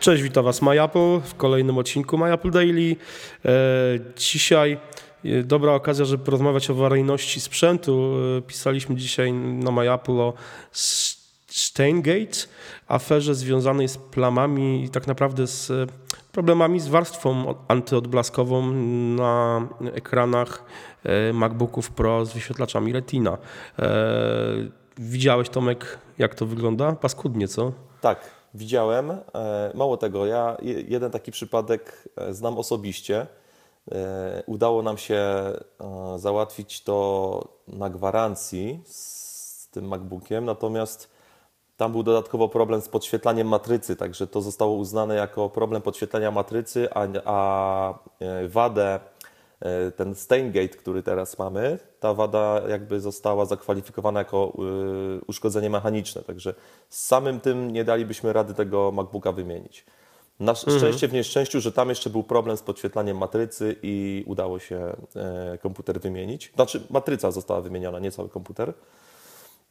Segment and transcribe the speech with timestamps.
[0.00, 2.96] Cześć, witam Was MyApple w kolejnym odcinku MyApple Daily.
[3.44, 3.50] E,
[4.16, 4.78] dzisiaj
[5.24, 8.14] e, dobra okazja, żeby porozmawiać o awaryjności sprzętu.
[8.38, 10.32] E, pisaliśmy dzisiaj na MyApple o
[11.46, 12.38] Steingate,
[12.88, 15.90] aferze związanej z plamami i tak naprawdę z
[16.32, 18.72] problemami z warstwą antyodblaskową
[19.16, 19.60] na
[19.94, 20.64] ekranach
[21.32, 23.38] MacBooków Pro z wyświetlaczami Retina.
[24.98, 26.92] Widziałeś Tomek, jak to wygląda?
[26.92, 27.72] Paskudnie, co?
[28.00, 29.10] Tak, widziałem.
[29.10, 29.18] E,
[29.74, 30.56] mało tego, ja
[30.88, 33.26] jeden taki przypadek e, znam osobiście.
[33.92, 35.22] E, udało nam się
[36.16, 41.10] załatwić to na gwarancji z tym MacBookiem, natomiast
[41.76, 46.88] tam był dodatkowo problem z podświetlaniem matrycy, także to zostało uznane jako problem podświetlenia matrycy,
[46.94, 47.98] a, a
[48.48, 49.00] wadę
[49.96, 54.60] ten Steingate, który teraz mamy, ta wada jakby została zakwalifikowana jako e,
[55.26, 56.54] uszkodzenie mechaniczne, także
[56.88, 59.84] z samym tym nie dalibyśmy rady tego MacBooka wymienić.
[60.40, 60.78] Na mhm.
[60.78, 65.58] szczęście w nieszczęściu, że tam jeszcze był problem z podświetlaniem matrycy i udało się e,
[65.62, 66.52] komputer wymienić.
[66.54, 68.74] Znaczy matryca została wymieniona, nie cały komputer.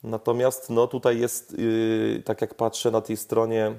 [0.04, 1.56] Natomiast no, tutaj jest,
[2.26, 3.76] tak jak patrzę na tej stronie,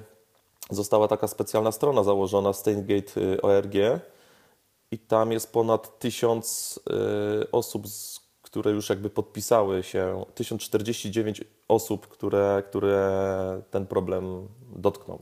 [0.69, 3.73] została taka specjalna strona założona, Steingate ORG,
[4.91, 6.79] i tam jest ponad tysiąc
[7.43, 7.85] y, osób,
[8.41, 15.21] które już jakby podpisały się, 1049 osób, które, które ten problem dotknął.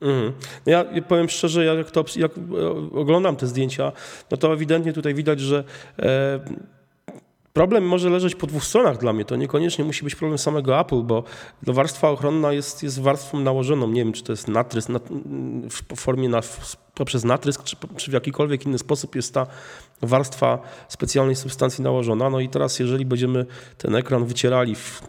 [0.00, 0.32] Mhm.
[0.66, 2.32] No ja powiem szczerze, jak, to, jak
[2.94, 3.92] oglądam te zdjęcia,
[4.30, 5.64] no to ewidentnie tutaj widać, że
[5.98, 6.40] e,
[7.54, 9.24] Problem może leżeć po dwóch stronach dla mnie.
[9.24, 11.24] To niekoniecznie musi być problem samego Apple, bo
[11.62, 13.88] warstwa ochronna jest, jest warstwą nałożoną.
[13.88, 15.00] Nie wiem, czy to jest natrysk na,
[15.70, 16.40] w formie na,
[16.94, 19.46] poprzez natrysk, czy, czy, w jakikolwiek inny sposób jest ta
[20.02, 22.30] warstwa specjalnej substancji nałożona.
[22.30, 23.46] No i teraz, jeżeli będziemy
[23.78, 25.02] ten ekran wycierali w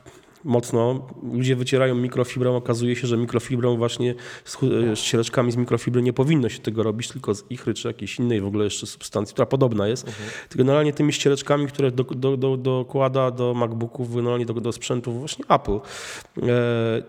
[0.46, 1.08] mocno.
[1.34, 6.50] Ludzie wycierają mikrofibrą, okazuje się, że mikrofibrą właśnie z e, ściereczkami z mikrofibry nie powinno
[6.50, 9.88] się tego robić, tylko z ichry czy jakiejś innej w ogóle jeszcze substancji, która podobna
[9.88, 10.08] jest.
[10.08, 10.30] Mhm.
[10.56, 15.46] Generalnie tymi ściereczkami, które do, do, do, dokłada do MacBooków, generalnie do, do sprzętów właśnie
[15.50, 15.72] Apple.
[15.72, 15.82] E,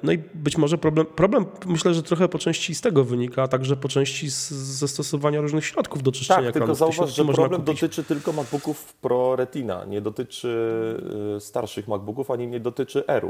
[0.02, 3.48] no i być może problem, problem myślę, że trochę po części z tego wynika, a
[3.48, 6.78] także po części z zastosowania różnych środków do czyszczenia tak, ekranów.
[6.78, 10.48] tylko zauważ, że problem dotyczy tylko MacBooków Pro Retina, nie dotyczy
[11.36, 13.25] e, starszych MacBooków, ani nie dotyczy Air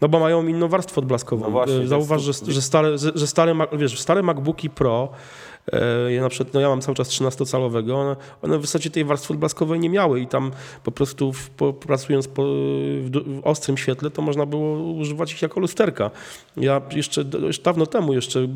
[0.00, 1.44] no bo mają inną warstwę odblaskową.
[1.44, 5.08] No właśnie, Zauważ, że, że, stare, że stare, wiesz, stare MacBooki Pro
[6.08, 9.32] ja na przykład, no ja mam cały czas 13-calowego, one, one w zasadzie tej warstwy
[9.32, 10.50] odblaskowej nie miały i tam
[10.84, 15.42] po prostu w, po, pracując po, w, w, ostrym świetle, to można było używać ich
[15.42, 16.10] jako lusterka.
[16.56, 18.48] Ja jeszcze, jeszcze dawno temu jeszcze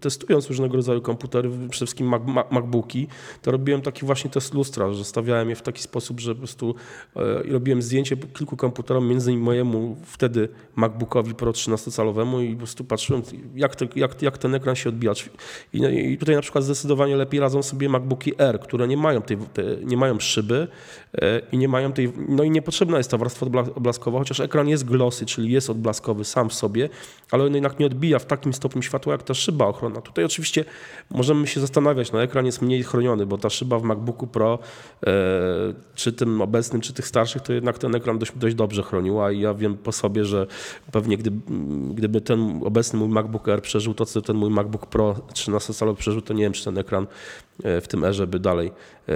[0.00, 3.08] testując różnego rodzaju komputery, przede wszystkim Mac, MacBooki,
[3.42, 6.74] to robiłem taki właśnie test lustra, że stawiałem je w taki sposób, że po prostu
[7.16, 12.84] e, robiłem zdjęcie kilku komputerom, między innymi mojemu wtedy MacBookowi Pro 13-calowemu i po prostu
[12.84, 13.22] patrzyłem,
[13.54, 15.14] jak, te, jak, jak ten ekran się odbija
[15.72, 19.22] i, no, I, tutaj na przykład zdecydowanie lepiej radzą sobie MacBooki R, które nie mają,
[19.22, 20.68] tej, te, nie mają szyby
[21.14, 24.84] e, i nie mają tej, no i niepotrzebna jest ta warstwa odblaskowa, chociaż ekran jest
[24.84, 26.88] glossy, czyli jest odblaskowy sam w sobie,
[27.30, 30.00] ale on jednak nie odbija w takim stopniu światła jak ta szyba ochronna.
[30.00, 30.64] Tutaj oczywiście
[31.10, 34.58] możemy się zastanawiać, no ekran jest mniej chroniony, bo ta szyba w MacBooku Pro,
[35.06, 35.12] e,
[35.94, 39.40] czy tym obecnym, czy tych starszych, to jednak ten ekran dość, dość dobrze chroniła i
[39.40, 40.46] ja wiem po sobie, że
[40.92, 41.40] pewnie gdyby,
[41.94, 46.26] gdyby ten obecny mój MacBook Air przeżył to, co ten mój MacBook Pro 13-calowy przerzut,
[46.26, 47.06] to nie wiem, czy ten ekran
[47.64, 48.72] e, w tym erze by dalej
[49.08, 49.12] e,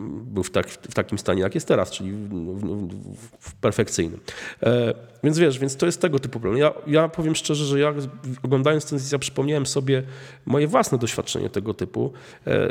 [0.00, 4.20] był w, tak, w takim stanie, jak jest teraz, czyli w, w, w perfekcyjnym.
[4.62, 6.62] E, więc wiesz, więc to jest tego typu problem.
[6.62, 7.94] Ja, ja powiem szczerze, że ja
[8.42, 10.02] oglądając ten zdjęcia przypomniałem sobie
[10.46, 12.12] moje własne doświadczenie tego typu.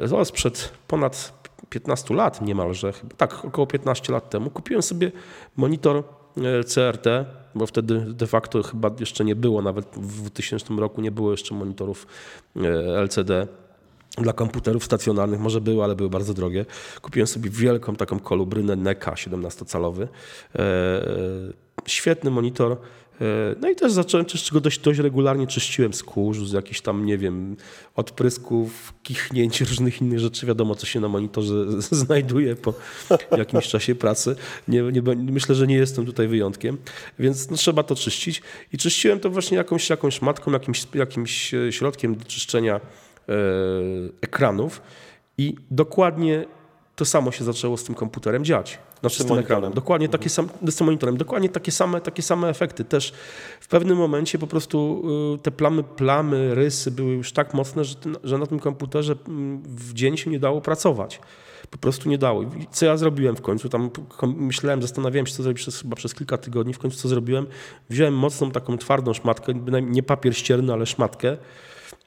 [0.04, 1.34] Zaraz sprzed ponad
[1.70, 5.12] 15 lat niemalże, tak, około 15 lat temu kupiłem sobie
[5.58, 6.04] monitor
[6.66, 11.32] CRT bo wtedy de facto chyba jeszcze nie było, nawet w 2000 roku nie było
[11.32, 12.08] jeszcze monitorów
[12.56, 13.48] e, LCD
[14.18, 16.66] dla komputerów stacjonarnych może były, ale były bardzo drogie.
[17.02, 20.08] Kupiłem sobie wielką taką kolubrynę NECA 17-calowy.
[20.56, 21.02] E,
[21.86, 22.78] świetny monitor,
[23.09, 23.09] E,
[23.62, 27.06] no i też zacząłem czyścić go dość, dość regularnie, czyściłem z kurzu, z jakichś tam,
[27.06, 27.58] nie wiem,
[27.96, 30.46] odprysków, kichnięć, różnych innych rzeczy.
[30.46, 32.74] Wiadomo, co się na monitorze znajduje po
[33.38, 34.36] jakimś czasie pracy.
[34.68, 36.78] Nie, nie, myślę, że nie jestem tutaj wyjątkiem,
[37.20, 38.42] więc no, trzeba to czyścić.
[38.74, 42.82] I czyściłem to właśnie jakąś, jakąś matką, jakimś, jakimś e, środkiem do czyszczenia e,
[44.22, 44.82] ekranów
[45.38, 46.46] i dokładnie
[46.96, 48.80] to samo się zaczęło z tym komputerem dziać.
[49.02, 49.74] Znaczy z tym ekranem.
[49.74, 50.20] Dokładnie mhm.
[50.20, 51.18] takie same, z monitorem.
[51.18, 52.86] Dokładnie takie same, takie same efekty.
[52.86, 53.14] Też
[53.60, 55.04] w pewnym momencie po prostu
[55.36, 59.62] y, te plamy, plamy, rysy były już tak mocne, że, że na tym komputerze mm,
[59.66, 61.20] w dzień się nie dało pracować.
[61.70, 62.44] Po prostu nie dało.
[62.44, 63.70] I co ja zrobiłem w końcu?
[63.70, 63.90] Tam
[64.22, 66.74] myślałem, zastanawiałem się, co zrobić przez, chyba przez kilka tygodni.
[66.74, 67.48] W końcu co zrobiłem?
[67.90, 71.38] Wziąłem mocną, taką twardą szmatkę, nie papier ścierny, ale szmatkę,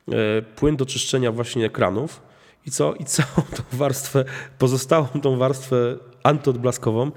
[0.09, 2.32] e, płyn do czyszczenia właśnie ekranów
[2.67, 2.95] i co?
[2.95, 4.25] I całą tą warstwę,
[4.59, 7.11] pozostałą tą warstwę antyodblaskową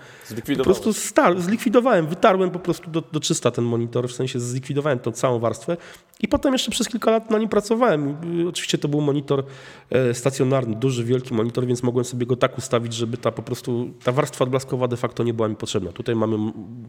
[0.57, 4.99] po prostu star- zlikwidowałem, wytarłem po prostu do, do czysta ten monitor, w sensie zlikwidowałem
[4.99, 5.77] tą całą warstwę
[6.21, 8.17] i potem jeszcze przez kilka lat na nim pracowałem.
[8.41, 9.43] Y, Oczywiście to był monitor
[9.89, 13.89] e, stacjonarny, duży, wielki monitor, więc mogłem sobie go tak ustawić, żeby ta po prostu,
[14.03, 15.91] ta warstwa odblaskowa de facto nie była mi potrzebna.
[15.91, 16.37] Tutaj mamy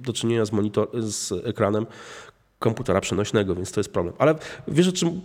[0.00, 1.86] do czynienia z, monitor, z ekranem
[2.58, 4.14] komputera przenośnego, więc to jest problem.
[4.18, 4.34] Ale
[4.68, 5.20] wiesz o czym...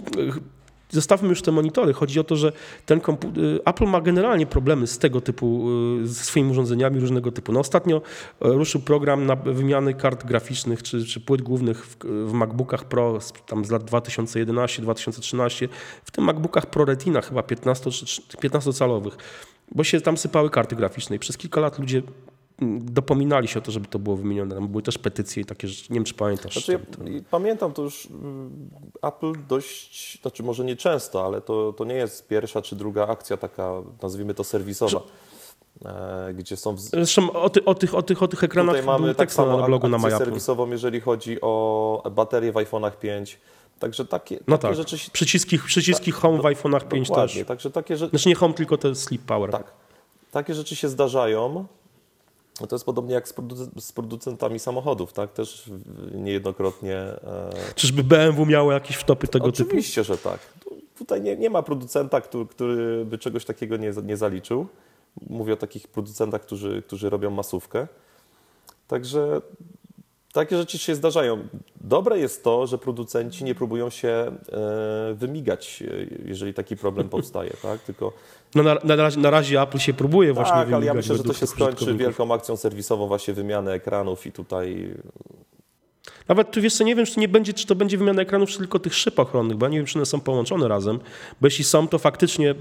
[0.91, 1.93] Zostawmy już te monitory.
[1.93, 2.51] Chodzi o to, że
[2.85, 5.67] ten y, Apple ma generalnie problemy z tego typu,
[6.01, 7.51] y, ze swoimi urządzeniami różnego typu.
[7.51, 8.01] No ostatnio e,
[8.39, 11.97] ruszył program na wymiany kart graficznych czy, czy płyt głównych w,
[12.27, 15.67] w MacBookach Pro tam z lat 2011-2013,
[16.03, 19.11] w tym MacBookach Pro Retina chyba 15 czy 15-calowych,
[19.71, 22.01] bo się tam sypały karty graficzne i przez kilka lat ludzie
[22.81, 24.55] dopominali się o to, żeby to było wymienione.
[24.55, 25.93] Tam były też petycje i takie rzeczy.
[25.93, 26.53] Nie wiem, czy pamiętasz.
[26.53, 28.69] Znaczy, ja to- pamiętam to już mm,
[29.01, 33.37] Apple dość, znaczy może nie często, ale to, to nie jest pierwsza czy druga akcja
[33.37, 33.71] taka,
[34.01, 35.01] nazwijmy to serwisowa,
[35.85, 36.75] e, gdzie są...
[36.75, 39.37] W, Zresztą o, ty, o, tych, o, tych, o tych ekranach tutaj mamy tak tekst
[39.37, 40.17] na samo blogu na MyApple.
[40.17, 43.39] serwisową, jeżeli chodzi o baterie w iPhone'ach 5.
[43.79, 44.97] Także takie, No takie tak, rzeczy...
[44.97, 47.47] się- przyciski, przyciski Home w iPhone'ach 5 Dokładnie, też.
[47.47, 48.09] także takie rzeczy...
[48.09, 49.51] Znaczy nie Home, tylko te Sleep Power.
[49.51, 49.73] Tak.
[50.31, 51.65] Takie rzeczy się zdarzają.
[52.61, 55.33] No To jest podobnie jak z, produc- z producentami samochodów, tak?
[55.33, 55.71] Też
[56.15, 56.95] niejednokrotnie.
[56.97, 59.67] E, Czyżby BMW miało jakieś wtopy tego typu?
[59.69, 60.39] oczywiście, że tak.
[60.63, 64.67] Tu- Tutaj nie, nie ma producenta, który, który by czegoś takiego nie, nie zaliczył.
[65.29, 67.87] Mówię o takich producentach, którzy, którzy robią masówkę.
[68.87, 69.41] Także
[70.31, 71.47] takie rzeczy się zdarzają.
[71.81, 77.53] Dobre jest to, że producenci nie próbują się e, wymigać, e, jeżeli taki problem powstaje,
[77.61, 77.81] tak?
[77.81, 78.13] Tylko
[78.55, 81.17] No na, na, razie, na razie Apple się próbuje właśnie tak, ale ja wymigać myślę,
[81.17, 84.95] że to się skończy wielką akcją serwisową, właśnie wymiany ekranów i tutaj
[86.27, 88.57] Nawet tu wiesz co, nie wiem, czy nie będzie, czy to będzie wymiana ekranów, czy
[88.57, 90.99] tylko tych szyb ochronnych, bo ja nie wiem, czy one są połączone razem,
[91.41, 92.55] bo jeśli są, to faktycznie...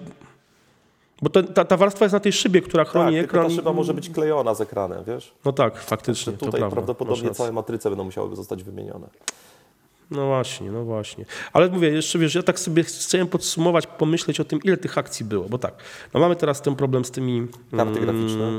[1.23, 3.49] Bo to, ta, ta warstwa jest na tej szybie, która tak, chroni tylko ekran.
[3.49, 5.35] ta szyba może być klejona z ekranem, wiesz?
[5.45, 6.71] No tak, faktycznie, Tutaj prawda.
[6.77, 9.07] prawdopodobnie całe matryce będą musiały zostać wymienione.
[10.11, 11.25] No właśnie, no właśnie.
[11.53, 15.27] Ale mówię, jeszcze wiesz, ja tak sobie chciałem podsumować, pomyśleć o tym, ile tych akcji
[15.27, 15.75] było, bo tak,
[16.15, 17.47] no mamy teraz ten problem z tymi...
[17.77, 18.59] Karty mm, graficzne.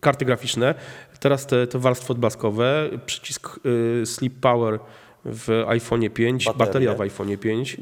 [0.00, 0.74] Karty graficzne,
[1.20, 4.78] teraz te, te warstwy odblaskowe, przycisk y, Sleep Power
[5.26, 6.66] w iPhone 5, Baterie.
[6.66, 7.76] bateria w iPhone 5,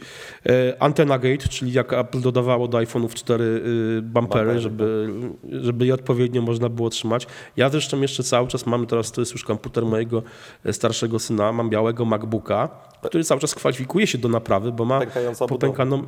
[0.47, 5.09] y, Antenna Gate, czyli jak Apple dodawało do iPhone'ów 4 y, bumpery, żeby,
[5.45, 7.27] żeby je odpowiednio można było trzymać.
[7.57, 10.23] Ja zresztą jeszcze cały czas mamy teraz, to jest już komputer mojego
[10.65, 12.69] e, starszego syna, mam białego MacBooka,
[13.03, 16.03] który cały czas kwalifikuje się do naprawy, bo ma Pękająca popękaną,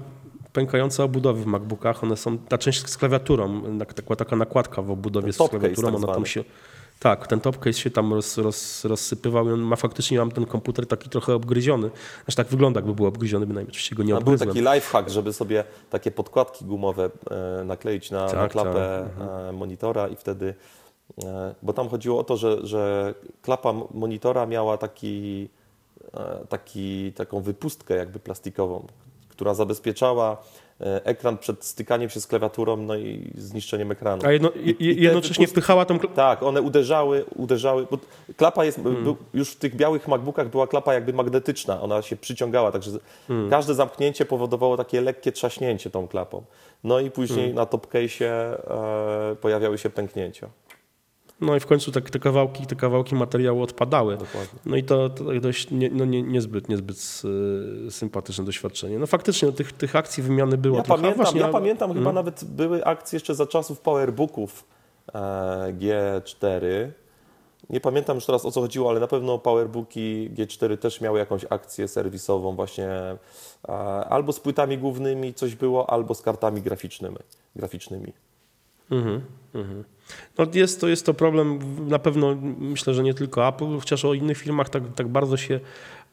[0.53, 2.05] pękające obudowy w MacBookach.
[2.05, 5.97] One są, ta część z klawiaturą, tak- taka, taka nakładka w obudowie z klawiaturą, tak
[5.97, 6.45] ona tam się...
[6.99, 10.47] Tak, ten top case się tam roz, roz, rozsypywał i on ma faktycznie, mam ten
[10.47, 11.91] komputer taki trochę obgryziony.
[12.25, 14.49] Znaczy tak wygląda, jakby był obgryziony, bynajmniej oczywiście go nie A był obgryzłem.
[14.49, 17.11] taki lifehack, żeby sobie takie podkładki gumowe
[17.61, 19.09] e, nakleić na, na Tak, klapę
[19.49, 20.55] e, monitora i wtedy,
[21.25, 25.49] e, bo tam chodziło o to, że, że klapa monitora miała taki,
[26.49, 28.87] taki, taką wypustkę jakby plastikową,
[29.29, 30.43] która zabezpieczała
[31.05, 34.23] ekran przed stykaniem się z klawiaturą no i zniszczeniem ekranu.
[34.27, 35.99] A jedno, I- i jednocześnie wypust- wpychała tą...
[35.99, 37.99] kla- Tak, one uderzały, uderzały, bo
[38.37, 42.73] klapa jest, był, już w tych białych MacBookach była klapa jakby magnetyczna, ona się przyciągała,
[42.73, 43.01] także z-
[43.51, 46.43] każde zamknięcie powodowało takie lekkie trzaśnięcie tą klapą.
[46.85, 50.49] No i później na top case'ie e, pojawiały się pęknięcia.
[51.41, 54.17] No i w końcu te, te kawałki, te kawałki materiału odpadały.
[54.17, 54.61] Dokładnie.
[54.67, 57.23] No i to, to dość nie, no nie, niezbyt, niezbyt
[57.87, 58.99] y, sympatyczne doświadczenie.
[58.99, 61.03] No faktycznie no, tych, tych akcji wymiany było Ja trochę.
[61.03, 64.65] Pamiętam, właśnie, ja pamiętam chyba nawet były akcje jeszcze za czasów Powerbooków
[65.15, 65.19] e,
[65.73, 66.61] G4.
[67.71, 71.47] Nie pamiętam już teraz o co chodziło, ale na pewno Powerbooki G4 też miały jakąś
[71.51, 73.73] akcję serwisową właśnie e,
[74.09, 77.17] albo z płytami głównymi coś było, albo z kartami graficznymi.
[77.57, 78.13] graficznymi.
[78.91, 79.21] Mhm,
[79.55, 79.85] mhm.
[80.39, 84.15] No jest, to, jest to problem na pewno, myślę, że nie tylko Apple, chociaż o
[84.15, 85.61] innych firmach tak, tak bardzo się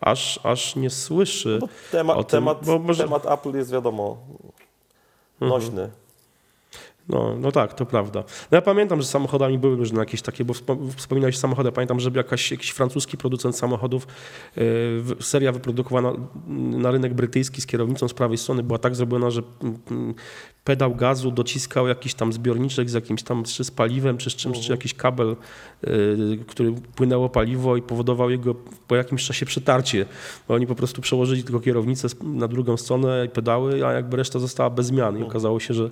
[0.01, 1.58] aż, aż nie słyszy.
[1.62, 4.18] Bo temat, o tym, temat, może- temat Apple jest wiadomo
[5.42, 5.89] nośny.
[7.10, 8.24] No, no tak, to prawda.
[8.51, 11.72] No ja pamiętam, że samochodami były różne jakieś takie, bo wspom- wspominałeś samochody.
[11.72, 14.07] Pamiętam, że jakaś, jakiś francuski producent samochodów,
[14.55, 14.63] yy,
[15.19, 16.13] seria wyprodukowana
[16.48, 20.13] na rynek brytyjski z kierownicą z prawej strony była tak zrobiona, że mm,
[20.63, 24.60] pedał gazu dociskał jakiś tam zbiorniczek z jakimś tam czy z paliwem, czy z czymś,
[24.60, 25.36] czy jakiś kabel,
[25.83, 28.55] y, który płynęło paliwo i powodował jego
[28.88, 30.05] po jakimś czasie przetarcie.
[30.48, 34.39] Bo oni po prostu przełożyli tylko kierownicę na drugą stronę i pedały, a jakby reszta
[34.39, 35.19] została bez zmian.
[35.19, 35.89] I okazało się, że.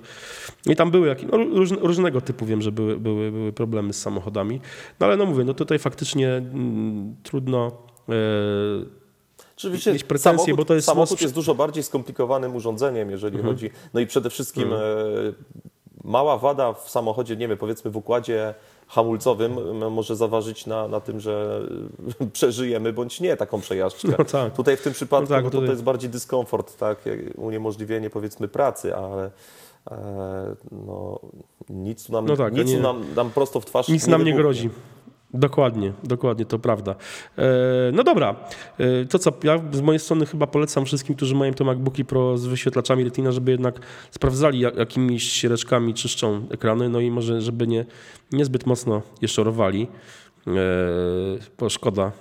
[0.66, 4.00] I tam były jakieś, no, różne, różnego typu wiem, że były, były, były problemy z
[4.02, 4.60] samochodami.
[5.00, 7.72] No ale no mówię, no tutaj faktycznie mm, trudno.
[8.08, 8.12] e,
[9.56, 13.36] Oczywiście mieć pretensje, samochód, bo to jest samochód most- jest dużo bardziej skomplikowanym urządzeniem, jeżeli
[13.36, 13.54] Mhm.
[13.54, 13.70] chodzi.
[13.94, 14.76] No i przede wszystkim e,
[16.04, 18.54] mała wada w samochodzie, nie wiem, powiedzmy w układzie
[18.88, 21.60] hamulcowym m, może zaważyć na, na tym, że
[22.20, 24.08] e, przeżyjemy bądź nie taką przejażdżkę.
[24.18, 24.54] No tak.
[24.54, 27.18] Tutaj w tym przypadku No tak, no to, tutaj- to jest bardziej dyskomfort, tak, jak
[27.36, 29.30] uniemożliwienie powiedzmy pracy, ale e,
[30.72, 31.20] no,
[31.68, 34.70] nic nam, No tak, nic nie- nam, nam prosto w twarz Nic nam nie grozi.
[35.34, 36.94] Dokładnie, dokładnie, to prawda.
[37.38, 37.44] E,
[37.92, 38.36] no dobra,
[38.78, 42.38] e, to co, ja z mojej strony chyba polecam wszystkim, którzy mają te MacBooki Pro
[42.38, 47.66] z wyświetlaczami Retina, żeby jednak sprawdzali, jak, jakimiś ściereczkami czyszczą ekrany, no i może, żeby
[47.66, 47.84] nie,
[48.32, 49.88] niezbyt mocno je szorowali,
[50.46, 50.50] e,
[51.58, 52.12] bo szkoda.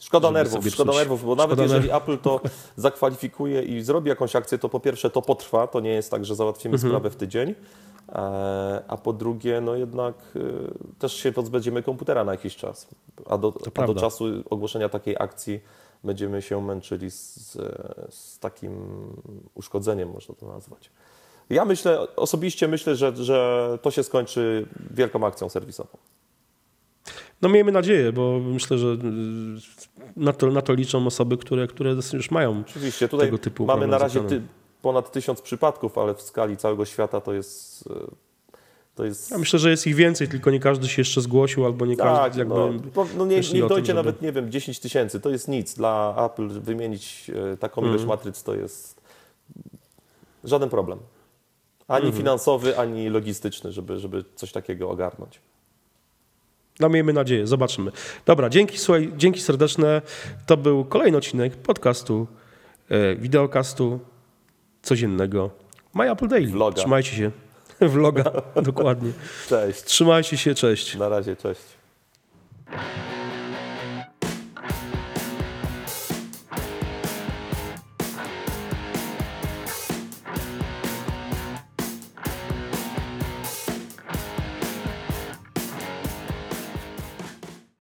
[0.00, 2.40] Szkoda żeby nerwów, szkoda nerwów, bo nawet Szkoda jeżeli nerw- Apple to
[2.76, 6.34] zakwalifikuje i zrobi jakąś akcję, to po pierwsze to potrwa, to nie jest tak, że
[6.34, 6.90] załatwimy Mhm.
[6.90, 7.54] sprawę w tydzień,
[8.08, 8.14] e,
[8.88, 10.40] a po drugie, no jednak e,
[10.98, 12.88] też się pozbędziemy komputera na jakiś czas,
[13.26, 15.60] a do, a do czasu ogłoszenia takiej akcji
[16.04, 17.52] będziemy się męczyli z,
[18.10, 18.72] z takim
[19.54, 20.90] uszkodzeniem, można to nazwać.
[21.50, 25.98] Ja myślę, osobiście myślę, że, że to się skończy wielką akcją serwisową.
[27.42, 28.98] No miejmy nadzieję, bo myślę, że y,
[30.16, 33.86] na to, na to liczą osoby, które, które już mają Oczywiście, tutaj Tego typu mamy
[33.86, 34.42] na razie ty,
[34.82, 37.84] ponad tysiąc przypadków, ale w skali całego świata to jest.
[37.90, 37.94] e,
[38.94, 41.86] To jest Ja myślę, że jest ich więcej, tylko nie każdy się jeszcze zgłosił, albo
[41.86, 42.54] nie tak, każdy jakby...
[42.54, 45.20] no, no nie, tym, dojdzie żeby- nawet, nie wiem, 10 tysięcy.
[45.20, 45.74] To jest nic.
[45.74, 47.94] Dla Apple wymienić e, taką Mhm.
[47.96, 49.00] ilość matryc to jest
[50.44, 50.98] żaden problem.
[51.88, 52.22] Ani Mhm.
[52.22, 55.40] finansowy, ani logistyczny, żeby, żeby coś takiego ogarnąć.
[56.80, 57.92] No miejmy nadzieję, zobaczymy.
[58.26, 60.02] Dobra, dzięki, słuchaj, dzięki serdeczne.
[60.46, 62.26] To był kolejny odcinek podcastu,
[62.88, 64.00] e, wideokastu
[64.82, 65.50] codziennego
[65.94, 66.46] My Apple Daily.
[66.52, 66.76] Vloga.
[66.76, 67.30] Trzymajcie się.
[67.80, 69.12] Vloga, dokładnie.
[69.48, 69.82] Cześć.
[69.82, 70.96] Trzymajcie się, cześć.
[70.96, 71.60] Na razie, cześć.